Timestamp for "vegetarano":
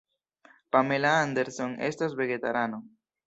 2.23-2.81